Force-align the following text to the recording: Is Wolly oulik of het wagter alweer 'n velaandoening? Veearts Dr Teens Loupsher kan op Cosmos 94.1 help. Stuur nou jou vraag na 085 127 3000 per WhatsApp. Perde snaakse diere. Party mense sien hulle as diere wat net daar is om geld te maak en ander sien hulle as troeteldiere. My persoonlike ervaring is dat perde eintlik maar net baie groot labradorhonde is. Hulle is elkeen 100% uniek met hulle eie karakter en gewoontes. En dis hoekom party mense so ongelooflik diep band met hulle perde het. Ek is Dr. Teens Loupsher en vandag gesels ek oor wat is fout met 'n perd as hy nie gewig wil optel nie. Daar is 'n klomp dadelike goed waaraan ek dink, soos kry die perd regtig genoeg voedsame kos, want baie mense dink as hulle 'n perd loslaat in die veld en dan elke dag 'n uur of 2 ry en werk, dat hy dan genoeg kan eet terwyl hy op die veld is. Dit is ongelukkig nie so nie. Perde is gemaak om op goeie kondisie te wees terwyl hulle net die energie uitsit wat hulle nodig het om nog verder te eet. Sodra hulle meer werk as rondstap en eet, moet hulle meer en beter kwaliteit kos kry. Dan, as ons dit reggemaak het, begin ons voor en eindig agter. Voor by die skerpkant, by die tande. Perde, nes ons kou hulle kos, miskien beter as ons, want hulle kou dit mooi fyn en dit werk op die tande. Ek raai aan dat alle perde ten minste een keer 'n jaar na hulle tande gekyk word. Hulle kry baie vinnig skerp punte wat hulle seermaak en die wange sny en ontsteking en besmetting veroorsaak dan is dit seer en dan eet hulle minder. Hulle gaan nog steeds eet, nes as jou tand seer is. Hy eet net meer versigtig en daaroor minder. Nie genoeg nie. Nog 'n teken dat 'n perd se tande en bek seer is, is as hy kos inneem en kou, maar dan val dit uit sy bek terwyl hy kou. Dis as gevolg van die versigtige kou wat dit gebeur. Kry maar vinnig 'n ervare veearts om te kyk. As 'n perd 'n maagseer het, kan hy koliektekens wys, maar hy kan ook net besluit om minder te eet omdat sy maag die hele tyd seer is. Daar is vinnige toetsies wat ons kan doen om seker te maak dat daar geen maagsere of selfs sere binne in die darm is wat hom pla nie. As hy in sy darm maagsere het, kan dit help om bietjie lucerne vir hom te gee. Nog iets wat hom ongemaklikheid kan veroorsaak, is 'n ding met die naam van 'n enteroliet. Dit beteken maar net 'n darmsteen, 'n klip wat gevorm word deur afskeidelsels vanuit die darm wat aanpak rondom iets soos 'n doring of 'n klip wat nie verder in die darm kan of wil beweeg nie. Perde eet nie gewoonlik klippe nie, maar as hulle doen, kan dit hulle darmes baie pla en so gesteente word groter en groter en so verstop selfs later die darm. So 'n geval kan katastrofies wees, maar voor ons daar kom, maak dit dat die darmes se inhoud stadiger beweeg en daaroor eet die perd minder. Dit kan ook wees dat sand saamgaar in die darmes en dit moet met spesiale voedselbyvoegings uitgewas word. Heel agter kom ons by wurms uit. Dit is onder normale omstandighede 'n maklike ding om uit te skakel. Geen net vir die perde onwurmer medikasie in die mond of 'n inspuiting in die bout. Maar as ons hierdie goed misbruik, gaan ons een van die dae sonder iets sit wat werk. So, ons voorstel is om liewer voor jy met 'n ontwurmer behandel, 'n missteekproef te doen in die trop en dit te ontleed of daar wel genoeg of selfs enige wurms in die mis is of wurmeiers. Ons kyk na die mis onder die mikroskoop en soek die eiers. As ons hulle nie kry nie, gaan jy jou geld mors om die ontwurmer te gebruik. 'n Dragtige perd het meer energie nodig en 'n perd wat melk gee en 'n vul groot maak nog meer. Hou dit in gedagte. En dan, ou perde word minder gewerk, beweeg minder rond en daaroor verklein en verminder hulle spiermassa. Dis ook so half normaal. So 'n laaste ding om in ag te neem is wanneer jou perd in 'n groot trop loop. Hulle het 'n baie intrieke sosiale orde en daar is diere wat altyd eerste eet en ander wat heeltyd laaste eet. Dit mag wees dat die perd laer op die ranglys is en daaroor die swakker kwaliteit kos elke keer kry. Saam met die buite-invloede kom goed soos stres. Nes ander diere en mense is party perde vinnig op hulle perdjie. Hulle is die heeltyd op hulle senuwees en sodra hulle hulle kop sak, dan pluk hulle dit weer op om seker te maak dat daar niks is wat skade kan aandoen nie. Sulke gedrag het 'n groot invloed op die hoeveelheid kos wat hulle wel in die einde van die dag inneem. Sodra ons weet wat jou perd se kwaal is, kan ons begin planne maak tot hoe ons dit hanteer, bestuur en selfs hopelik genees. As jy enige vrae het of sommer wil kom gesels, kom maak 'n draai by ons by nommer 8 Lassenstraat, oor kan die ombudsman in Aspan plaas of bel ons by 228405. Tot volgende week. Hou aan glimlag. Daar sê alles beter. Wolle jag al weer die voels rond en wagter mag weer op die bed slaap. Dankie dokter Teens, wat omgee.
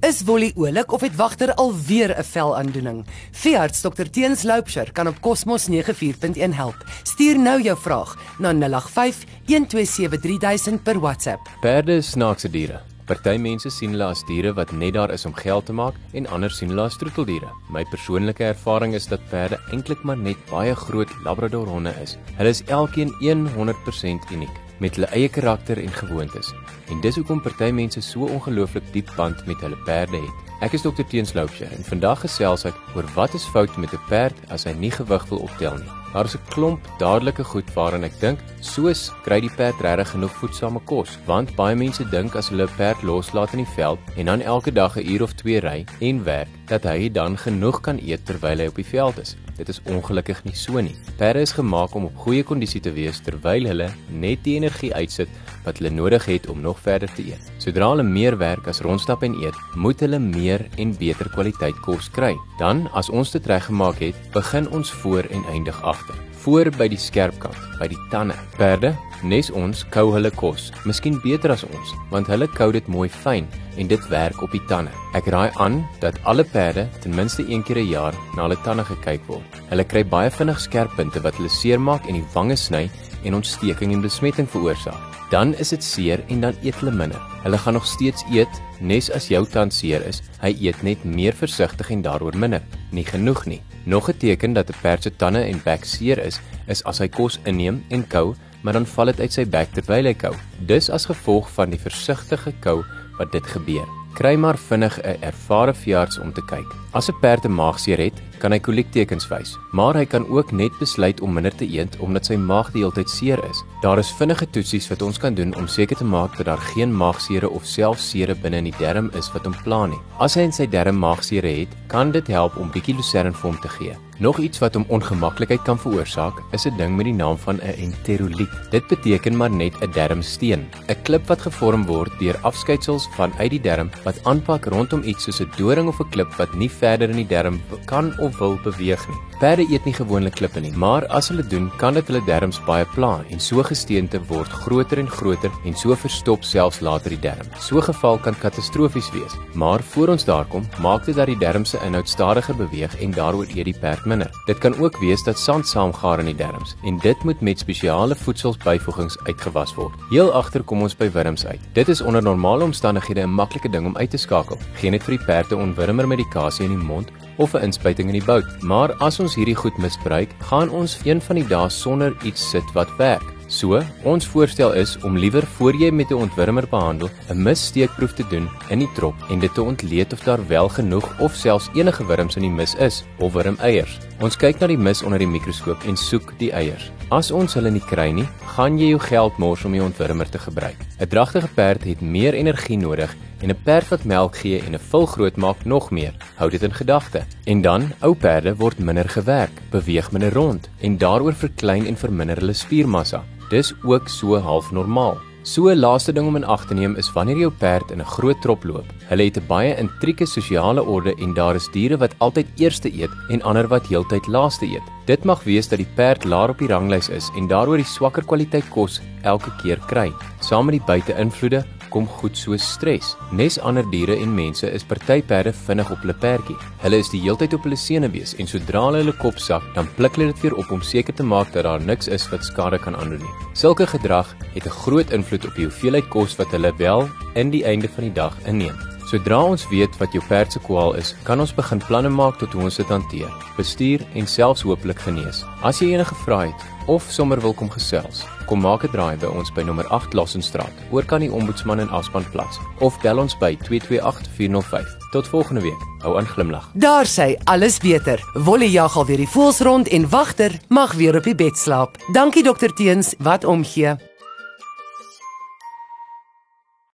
Is 0.00 0.22
Wolly 0.24 0.52
oulik 0.56 0.92
of 0.92 1.00
het 1.00 1.16
wagter 1.16 1.54
alweer 1.54 2.18
'n 2.18 2.22
velaandoening? 2.22 3.06
Veearts 3.30 3.80
Dr 3.80 4.10
Teens 4.10 4.42
Loupsher 4.42 4.92
kan 4.92 5.06
op 5.06 5.20
Cosmos 5.20 5.66
94.1 5.68 6.52
help. 6.54 6.84
Stuur 7.02 7.38
nou 7.38 7.62
jou 7.62 7.78
vraag 7.78 8.18
na 8.38 8.52
085 8.52 9.24
127 9.46 10.20
3000 10.20 10.82
per 10.82 11.00
WhatsApp. 11.00 11.40
Perde 11.60 12.00
snaakse 12.00 12.50
diere. 12.50 12.95
Party 13.06 13.36
mense 13.38 13.70
sien 13.70 13.92
hulle 13.94 14.08
as 14.10 14.24
diere 14.26 14.50
wat 14.58 14.72
net 14.74 14.96
daar 14.96 15.12
is 15.14 15.24
om 15.28 15.34
geld 15.38 15.68
te 15.68 15.74
maak 15.78 15.94
en 16.18 16.26
ander 16.34 16.50
sien 16.50 16.72
hulle 16.72 16.88
as 16.88 16.96
troeteldiere. 16.98 17.52
My 17.70 17.84
persoonlike 17.86 18.42
ervaring 18.42 18.96
is 18.98 19.06
dat 19.06 19.22
perde 19.30 19.60
eintlik 19.70 20.02
maar 20.02 20.18
net 20.18 20.40
baie 20.50 20.74
groot 20.74 21.12
labradorhonde 21.22 21.92
is. 22.02 22.16
Hulle 22.34 22.50
is 22.50 22.64
elkeen 22.66 23.12
100% 23.22 24.32
uniek 24.34 24.58
met 24.82 24.98
hulle 24.98 25.10
eie 25.14 25.28
karakter 25.30 25.78
en 25.78 25.94
gewoontes. 25.94 26.50
En 26.90 26.98
dis 27.00 27.14
hoekom 27.16 27.40
party 27.40 27.70
mense 27.70 28.02
so 28.02 28.26
ongelooflik 28.26 28.90
diep 28.92 29.12
band 29.16 29.46
met 29.46 29.62
hulle 29.62 29.78
perde 29.86 30.18
het. 30.18 30.42
Ek 30.66 30.74
is 30.74 30.82
Dr. 30.82 31.06
Teens 31.06 31.34
Loupsher 31.38 31.70
en 31.70 31.86
vandag 31.86 32.24
gesels 32.26 32.66
ek 32.66 32.96
oor 32.96 33.06
wat 33.14 33.38
is 33.38 33.46
fout 33.54 33.76
met 33.76 33.94
'n 33.94 34.02
perd 34.08 34.34
as 34.50 34.64
hy 34.64 34.72
nie 34.72 34.90
gewig 34.90 35.28
wil 35.30 35.46
optel 35.46 35.78
nie. 35.78 36.05
Daar 36.16 36.24
is 36.24 36.36
'n 36.36 36.48
klomp 36.48 36.80
dadelike 36.98 37.44
goed 37.44 37.68
waaraan 37.74 38.04
ek 38.08 38.14
dink, 38.20 38.38
soos 38.60 39.12
kry 39.24 39.40
die 39.40 39.52
perd 39.56 39.80
regtig 39.84 40.10
genoeg 40.10 40.32
voedsame 40.40 40.80
kos, 40.88 41.18
want 41.26 41.52
baie 41.56 41.76
mense 41.76 42.04
dink 42.08 42.34
as 42.34 42.48
hulle 42.48 42.64
'n 42.64 42.76
perd 42.76 43.02
loslaat 43.02 43.52
in 43.52 43.64
die 43.64 43.74
veld 43.76 43.98
en 44.16 44.24
dan 44.24 44.40
elke 44.40 44.72
dag 44.72 44.96
'n 44.96 45.04
uur 45.12 45.22
of 45.22 45.32
2 45.34 45.60
ry 45.60 45.84
en 46.00 46.24
werk, 46.24 46.48
dat 46.70 46.86
hy 46.88 47.08
dan 47.12 47.36
genoeg 47.38 47.80
kan 47.80 47.98
eet 48.02 48.24
terwyl 48.26 48.58
hy 48.62 48.66
op 48.70 48.78
die 48.78 48.86
veld 48.86 49.18
is. 49.22 49.36
Dit 49.56 49.70
is 49.72 49.80
ongelukkig 49.88 50.42
nie 50.44 50.56
so 50.56 50.80
nie. 50.84 50.96
Perde 51.16 51.40
is 51.46 51.54
gemaak 51.56 51.94
om 51.96 52.08
op 52.10 52.16
goeie 52.26 52.44
kondisie 52.44 52.80
te 52.84 52.92
wees 52.92 53.22
terwyl 53.24 53.68
hulle 53.70 53.88
net 54.10 54.42
die 54.44 54.56
energie 54.58 54.92
uitsit 54.94 55.32
wat 55.64 55.80
hulle 55.80 55.90
nodig 55.94 56.26
het 56.28 56.48
om 56.52 56.60
nog 56.60 56.80
verder 56.82 57.10
te 57.16 57.24
eet. 57.24 57.50
Sodra 57.62 57.88
hulle 57.94 58.06
meer 58.06 58.36
werk 58.38 58.68
as 58.70 58.82
rondstap 58.84 59.24
en 59.26 59.34
eet, 59.42 59.56
moet 59.74 60.00
hulle 60.04 60.20
meer 60.22 60.66
en 60.76 60.94
beter 60.98 61.30
kwaliteit 61.32 61.78
kos 61.86 62.10
kry. 62.12 62.34
Dan, 62.60 62.86
as 62.94 63.10
ons 63.10 63.32
dit 63.34 63.50
reggemaak 63.50 64.02
het, 64.04 64.18
begin 64.36 64.68
ons 64.70 64.92
voor 65.02 65.26
en 65.30 65.44
eindig 65.52 65.80
agter. 65.82 66.18
Voor 66.46 66.70
by 66.78 66.86
die 66.92 67.00
skerpkant, 67.00 67.56
by 67.80 67.88
die 67.90 67.98
tande. 68.12 68.36
Perde, 68.60 68.92
nes 69.22 69.50
ons 69.50 69.84
kou 69.94 70.12
hulle 70.12 70.30
kos, 70.30 70.70
miskien 70.84 71.20
beter 71.24 71.52
as 71.54 71.64
ons, 71.64 71.94
want 72.10 72.28
hulle 72.28 72.48
kou 72.48 72.70
dit 72.72 72.88
mooi 72.88 73.08
fyn 73.08 73.48
en 73.76 73.88
dit 73.88 74.08
werk 74.10 74.42
op 74.42 74.52
die 74.52 74.62
tande. 74.68 74.92
Ek 75.14 75.28
raai 75.32 75.50
aan 75.62 75.82
dat 76.00 76.20
alle 76.24 76.44
perde 76.44 76.88
ten 77.00 77.14
minste 77.14 77.42
een 77.48 77.62
keer 77.62 77.78
'n 77.78 77.88
jaar 77.88 78.14
na 78.36 78.42
hulle 78.42 78.62
tande 78.64 78.84
gekyk 78.84 79.26
word. 79.26 79.60
Hulle 79.70 79.84
kry 79.84 80.04
baie 80.04 80.30
vinnig 80.30 80.60
skerp 80.60 80.96
punte 80.96 81.20
wat 81.20 81.34
hulle 81.36 81.48
seermaak 81.48 82.06
en 82.08 82.14
die 82.14 82.30
wange 82.34 82.56
sny 82.56 82.90
en 83.24 83.34
ontsteking 83.34 83.92
en 83.92 84.02
besmetting 84.02 84.48
veroorsaak 84.48 85.16
dan 85.30 85.54
is 85.58 85.72
dit 85.74 85.84
seer 85.84 86.22
en 86.30 86.40
dan 86.40 86.54
eet 86.62 86.76
hulle 86.80 86.94
minder. 86.94 87.20
Hulle 87.42 87.58
gaan 87.58 87.74
nog 87.74 87.86
steeds 87.86 88.24
eet, 88.30 88.60
nes 88.80 89.10
as 89.10 89.28
jou 89.28 89.42
tand 89.50 89.74
seer 89.74 90.04
is. 90.06 90.22
Hy 90.40 90.52
eet 90.68 90.82
net 90.86 91.04
meer 91.04 91.34
versigtig 91.34 91.90
en 91.90 92.02
daaroor 92.02 92.36
minder. 92.38 92.62
Nie 92.94 93.04
genoeg 93.04 93.46
nie. 93.46 93.60
Nog 93.84 94.08
'n 94.10 94.18
teken 94.18 94.52
dat 94.52 94.70
'n 94.70 94.80
perd 94.82 95.02
se 95.02 95.16
tande 95.16 95.42
en 95.42 95.60
bek 95.64 95.84
seer 95.84 96.18
is, 96.18 96.40
is 96.66 96.84
as 96.84 96.98
hy 96.98 97.08
kos 97.08 97.38
inneem 97.44 97.84
en 97.88 98.06
kou, 98.06 98.34
maar 98.66 98.74
dan 98.74 98.86
val 98.86 99.12
dit 99.12 99.20
uit 99.20 99.32
sy 99.32 99.44
bek 99.46 99.70
terwyl 99.76 100.08
hy 100.10 100.14
kou. 100.18 100.32
Dis 100.66 100.88
as 100.90 101.06
gevolg 101.06 101.46
van 101.54 101.70
die 101.70 101.78
versigtige 101.78 102.50
kou 102.64 102.80
wat 103.20 103.30
dit 103.30 103.46
gebeur. 103.54 103.86
Kry 104.18 104.32
maar 104.34 104.58
vinnig 104.58 104.98
'n 105.04 105.22
ervare 105.22 105.74
veearts 105.74 106.18
om 106.18 106.32
te 106.32 106.42
kyk. 106.50 106.66
As 106.92 107.08
'n 107.08 107.20
perd 107.20 107.44
'n 107.44 107.54
maagseer 107.54 107.98
het, 107.98 108.18
kan 108.40 108.52
hy 108.52 108.58
koliektekens 108.58 109.28
wys, 109.28 109.56
maar 109.72 109.94
hy 109.94 110.04
kan 110.04 110.26
ook 110.26 110.52
net 110.52 110.72
besluit 110.78 111.20
om 111.20 111.32
minder 111.32 111.54
te 111.54 111.68
eet 111.78 111.96
omdat 112.00 112.26
sy 112.26 112.36
maag 112.36 112.72
die 112.72 112.82
hele 112.82 112.92
tyd 112.92 113.10
seer 113.10 113.38
is. 113.50 113.62
Daar 113.86 113.98
is 114.02 114.08
vinnige 114.18 114.48
toetsies 114.50 114.88
wat 114.90 115.02
ons 115.06 115.18
kan 115.22 115.34
doen 115.38 115.52
om 115.54 115.68
seker 115.70 115.94
te 116.00 116.04
maak 116.04 116.32
dat 116.36 116.48
daar 116.48 116.62
geen 116.72 116.90
maagsere 116.90 117.46
of 117.54 117.68
selfs 117.70 118.08
sere 118.10 118.34
binne 118.34 118.58
in 118.58 118.66
die 118.66 118.78
darm 118.80 119.12
is 119.14 119.28
wat 119.30 119.46
hom 119.46 119.54
pla 119.62 119.84
nie. 119.92 120.00
As 120.18 120.34
hy 120.34 120.42
in 120.48 120.54
sy 120.56 120.66
darm 120.66 120.98
maagsere 120.98 121.52
het, 121.60 121.76
kan 121.92 122.10
dit 122.10 122.26
help 122.34 122.56
om 122.58 122.72
bietjie 122.74 122.96
lucerne 122.98 123.30
vir 123.30 123.46
hom 123.46 123.60
te 123.62 123.70
gee. 123.76 123.94
Nog 124.18 124.40
iets 124.42 124.58
wat 124.58 124.74
hom 124.74 124.88
ongemaklikheid 124.90 125.62
kan 125.62 125.78
veroorsaak, 125.78 126.40
is 126.56 126.66
'n 126.66 126.76
ding 126.78 126.96
met 126.96 127.06
die 127.06 127.14
naam 127.14 127.38
van 127.38 127.60
'n 127.62 127.78
enteroliet. 127.78 128.50
Dit 128.70 128.88
beteken 128.88 129.36
maar 129.36 129.50
net 129.50 129.74
'n 129.80 129.92
darmsteen, 129.92 130.66
'n 130.88 131.02
klip 131.04 131.26
wat 131.28 131.42
gevorm 131.42 131.86
word 131.86 132.10
deur 132.18 132.36
afskeidelsels 132.42 133.08
vanuit 133.14 133.50
die 133.50 133.60
darm 133.60 133.90
wat 134.04 134.18
aanpak 134.24 134.64
rondom 134.64 135.02
iets 135.02 135.24
soos 135.24 135.40
'n 135.40 135.50
doring 135.56 135.88
of 135.88 136.00
'n 136.00 136.10
klip 136.10 136.34
wat 136.38 136.54
nie 136.54 136.70
verder 136.70 137.10
in 137.10 137.16
die 137.16 137.34
darm 137.34 137.60
kan 137.84 138.18
of 138.18 138.38
wil 138.38 138.58
beweeg 138.64 139.08
nie. 139.08 139.18
Perde 139.36 139.66
eet 139.68 139.84
nie 139.84 139.92
gewoonlik 139.92 140.38
klippe 140.38 140.62
nie, 140.64 140.70
maar 140.72 141.04
as 141.12 141.26
hulle 141.28 141.42
doen, 141.44 141.66
kan 141.76 141.92
dit 141.92 142.08
hulle 142.08 142.22
darmes 142.24 142.56
baie 142.64 142.86
pla 142.94 143.18
en 143.28 143.40
so 143.42 143.60
gesteente 143.68 144.16
word 144.30 144.48
groter 144.62 145.02
en 145.02 145.10
groter 145.12 145.52
en 145.68 145.74
so 145.76 145.92
verstop 145.92 146.46
selfs 146.48 146.80
later 146.80 147.12
die 147.12 147.20
darm. 147.20 147.50
So 147.60 147.76
'n 147.76 147.88
geval 147.92 148.16
kan 148.18 148.34
katastrofies 148.34 149.10
wees, 149.12 149.36
maar 149.52 149.82
voor 149.82 150.08
ons 150.08 150.24
daar 150.24 150.46
kom, 150.46 150.64
maak 150.80 151.04
dit 151.04 151.16
dat 151.16 151.26
die 151.26 151.36
darmes 151.38 151.70
se 151.70 151.78
inhoud 151.84 152.08
stadiger 152.08 152.56
beweeg 152.56 152.96
en 153.00 153.10
daaroor 153.10 153.46
eet 153.54 153.64
die 153.64 153.78
perd 153.78 154.06
minder. 154.06 154.30
Dit 154.46 154.58
kan 154.58 154.74
ook 154.80 154.98
wees 155.00 155.22
dat 155.22 155.38
sand 155.38 155.68
saamgaar 155.68 156.20
in 156.20 156.26
die 156.26 156.44
darmes 156.44 156.74
en 156.84 156.98
dit 156.98 157.24
moet 157.24 157.40
met 157.40 157.58
spesiale 157.58 158.14
voedselbyvoegings 158.14 159.18
uitgewas 159.26 159.74
word. 159.74 159.94
Heel 160.10 160.32
agter 160.32 160.62
kom 160.62 160.82
ons 160.82 160.96
by 160.96 161.10
wurms 161.10 161.46
uit. 161.46 161.60
Dit 161.74 161.88
is 161.88 162.00
onder 162.00 162.22
normale 162.22 162.64
omstandighede 162.64 163.20
'n 163.20 163.34
maklike 163.34 163.68
ding 163.68 163.86
om 163.86 163.96
uit 163.96 164.10
te 164.10 164.16
skakel. 164.16 164.58
Geen 164.74 164.92
net 164.92 165.02
vir 165.02 165.16
die 165.16 165.26
perde 165.26 165.56
onwurmer 165.56 166.08
medikasie 166.08 166.64
in 166.64 166.78
die 166.78 166.86
mond 166.86 167.10
of 167.36 167.54
'n 167.54 167.62
inspuiting 167.62 168.08
in 168.08 168.18
die 168.18 168.26
bout. 168.26 168.62
Maar 168.62 168.94
as 168.98 169.20
ons 169.20 169.34
hierdie 169.34 169.56
goed 169.56 169.78
misbruik, 169.78 170.30
gaan 170.38 170.70
ons 170.70 170.98
een 171.04 171.20
van 171.20 171.36
die 171.36 171.46
dae 171.46 171.68
sonder 171.68 172.14
iets 172.22 172.50
sit 172.50 172.72
wat 172.72 172.88
werk. 172.98 173.36
So, 173.46 173.78
ons 174.02 174.26
voorstel 174.26 174.72
is 174.74 174.96
om 175.06 175.14
liewer 175.18 175.44
voor 175.46 175.76
jy 175.78 175.90
met 175.90 176.10
'n 176.10 176.18
ontwurmer 176.18 176.66
behandel, 176.68 177.08
'n 177.30 177.42
missteekproef 177.42 178.12
te 178.14 178.24
doen 178.28 178.48
in 178.68 178.78
die 178.78 178.92
trop 178.94 179.14
en 179.30 179.38
dit 179.38 179.54
te 179.54 179.62
ontleed 179.62 180.12
of 180.12 180.20
daar 180.20 180.46
wel 180.46 180.68
genoeg 180.68 181.20
of 181.20 181.34
selfs 181.34 181.70
enige 181.74 182.06
wurms 182.06 182.36
in 182.36 182.42
die 182.42 182.50
mis 182.50 182.74
is 182.74 183.04
of 183.18 183.32
wurmeiers. 183.32 183.98
Ons 184.24 184.38
kyk 184.40 184.62
na 184.62 184.68
die 184.70 184.78
mis 184.80 185.02
onder 185.04 185.20
die 185.20 185.28
mikroskoop 185.28 185.82
en 185.84 185.96
soek 186.00 186.30
die 186.40 186.48
eiers. 186.56 186.86
As 187.12 187.28
ons 187.28 187.52
hulle 187.58 187.68
nie 187.68 187.84
kry 187.84 188.06
nie, 188.16 188.24
gaan 188.54 188.78
jy 188.80 188.94
jou 188.94 189.00
geld 189.04 189.36
mors 189.42 189.64
om 189.68 189.74
die 189.76 189.82
ontwurmer 189.84 190.28
te 190.32 190.40
gebruik. 190.40 190.78
'n 190.98 191.08
Dragtige 191.12 191.50
perd 191.54 191.84
het 191.84 192.00
meer 192.00 192.32
energie 192.32 192.78
nodig 192.78 193.12
en 193.42 193.50
'n 193.50 193.62
perd 193.64 193.88
wat 193.90 194.04
melk 194.04 194.36
gee 194.36 194.62
en 194.64 194.74
'n 194.74 194.86
vul 194.90 195.06
groot 195.06 195.36
maak 195.36 195.64
nog 195.64 195.90
meer. 195.90 196.14
Hou 196.36 196.50
dit 196.50 196.62
in 196.62 196.72
gedagte. 196.72 197.26
En 197.44 197.60
dan, 197.60 197.92
ou 198.00 198.14
perde 198.14 198.56
word 198.56 198.78
minder 198.78 199.08
gewerk, 199.08 199.52
beweeg 199.70 200.12
minder 200.12 200.32
rond 200.32 200.68
en 200.80 200.98
daaroor 200.98 201.34
verklein 201.34 201.86
en 201.86 201.96
verminder 201.96 202.36
hulle 202.36 202.54
spiermassa. 202.54 203.24
Dis 203.50 203.74
ook 203.84 204.08
so 204.08 204.38
half 204.38 204.72
normaal. 204.72 205.25
So 205.46 205.68
'n 205.70 205.78
laaste 205.78 206.12
ding 206.12 206.26
om 206.26 206.36
in 206.36 206.44
ag 206.44 206.64
te 206.66 206.74
neem 206.74 206.96
is 206.98 207.12
wanneer 207.14 207.38
jou 207.38 207.50
perd 207.58 207.90
in 207.94 208.00
'n 208.00 208.12
groot 208.14 208.40
trop 208.42 208.64
loop. 208.64 208.86
Hulle 209.08 209.24
het 209.24 209.36
'n 209.38 209.46
baie 209.46 209.76
intrieke 209.78 210.26
sosiale 210.26 210.82
orde 210.82 211.14
en 211.22 211.34
daar 211.34 211.54
is 211.54 211.68
diere 211.72 211.96
wat 211.96 212.14
altyd 212.18 212.46
eerste 212.56 212.90
eet 212.92 213.10
en 213.28 213.42
ander 213.42 213.68
wat 213.68 213.86
heeltyd 213.86 214.26
laaste 214.26 214.66
eet. 214.66 214.82
Dit 215.06 215.24
mag 215.24 215.44
wees 215.44 215.68
dat 215.68 215.78
die 215.78 215.92
perd 215.94 216.24
laer 216.24 216.48
op 216.48 216.58
die 216.58 216.68
ranglys 216.68 217.08
is 217.08 217.30
en 217.36 217.46
daaroor 217.46 217.76
die 217.76 217.86
swakker 217.86 218.24
kwaliteit 218.24 218.68
kos 218.70 219.00
elke 219.22 219.50
keer 219.62 219.78
kry. 219.86 220.12
Saam 220.40 220.66
met 220.66 220.74
die 220.74 220.86
buite-invloede 220.86 221.64
kom 221.96 222.08
goed 222.20 222.36
soos 222.36 222.64
stres. 222.76 223.14
Nes 223.32 223.56
ander 223.64 223.86
diere 223.92 224.18
en 224.20 224.34
mense 224.36 224.68
is 224.68 224.84
party 224.84 225.22
perde 225.30 225.54
vinnig 225.64 225.92
op 225.94 226.02
hulle 226.04 226.16
perdjie. 226.24 226.56
Hulle 226.82 227.00
is 227.00 227.12
die 227.12 227.22
heeltyd 227.24 227.56
op 227.56 227.64
hulle 227.64 227.78
senuwees 227.80 228.34
en 228.40 228.50
sodra 228.50 228.84
hulle 228.88 229.04
hulle 229.04 229.16
kop 229.22 229.40
sak, 229.40 229.64
dan 229.76 229.88
pluk 229.96 230.18
hulle 230.18 230.32
dit 230.32 230.44
weer 230.44 230.58
op 230.60 230.74
om 230.76 230.84
seker 230.84 231.16
te 231.16 231.26
maak 231.26 231.54
dat 231.54 231.64
daar 231.68 231.80
niks 231.92 232.10
is 232.12 232.26
wat 232.32 232.44
skade 232.44 232.80
kan 232.82 232.98
aandoen 233.00 233.24
nie. 233.24 233.36
Sulke 233.56 233.86
gedrag 233.88 234.34
het 234.54 234.66
'n 234.66 234.78
groot 234.82 235.10
invloed 235.10 235.46
op 235.48 235.54
die 235.56 235.68
hoeveelheid 235.68 236.08
kos 236.08 236.36
wat 236.36 236.52
hulle 236.52 236.72
wel 236.76 237.08
in 237.34 237.50
die 237.50 237.64
einde 237.64 237.88
van 237.88 238.04
die 238.04 238.12
dag 238.12 238.34
inneem. 238.44 238.95
Sodra 239.06 239.36
ons 239.46 239.62
weet 239.70 239.94
wat 240.00 240.14
jou 240.16 240.20
perd 240.26 240.50
se 240.50 240.58
kwaal 240.58 240.96
is, 240.98 241.12
kan 241.22 241.38
ons 241.38 241.52
begin 241.54 241.78
planne 241.78 242.10
maak 242.10 242.40
tot 242.40 242.50
hoe 242.56 242.64
ons 242.66 242.78
dit 242.80 242.88
hanteer, 242.90 243.28
bestuur 243.54 244.02
en 244.18 244.26
selfs 244.26 244.64
hopelik 244.66 244.98
genees. 245.04 245.44
As 245.62 245.78
jy 245.78 245.92
enige 245.94 246.16
vrae 246.24 246.48
het 246.48 246.64
of 246.90 247.06
sommer 247.14 247.38
wil 247.38 247.54
kom 247.54 247.70
gesels, 247.70 248.24
kom 248.50 248.64
maak 248.66 248.82
'n 248.82 248.90
draai 248.90 249.14
by 249.22 249.30
ons 249.30 249.52
by 249.54 249.62
nommer 249.62 249.86
8 249.94 250.14
Lassenstraat, 250.14 250.74
oor 250.90 251.04
kan 251.04 251.20
die 251.20 251.30
ombudsman 251.30 251.80
in 251.80 251.90
Aspan 251.90 252.26
plaas 252.32 252.58
of 252.80 252.98
bel 253.02 253.18
ons 253.18 253.38
by 253.38 253.56
228405. 253.62 254.96
Tot 255.12 255.28
volgende 255.28 255.62
week. 255.62 255.82
Hou 256.02 256.18
aan 256.18 256.26
glimlag. 256.26 256.70
Daar 256.74 257.06
sê 257.06 257.36
alles 257.44 257.78
beter. 257.78 258.18
Wolle 258.34 258.70
jag 258.70 258.96
al 258.96 259.06
weer 259.06 259.16
die 259.16 259.28
voels 259.28 259.60
rond 259.60 259.88
en 259.88 260.08
wagter 260.10 260.58
mag 260.68 260.92
weer 260.94 261.16
op 261.16 261.24
die 261.24 261.34
bed 261.34 261.56
slaap. 261.56 261.96
Dankie 262.12 262.42
dokter 262.42 262.74
Teens, 262.74 263.14
wat 263.18 263.44
omgee. 263.44 263.96